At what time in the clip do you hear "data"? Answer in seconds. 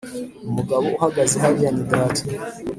1.91-2.21